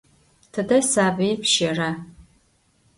Tıde 0.51 0.79
sabıir 0.91 1.37
pşera? 1.41 1.89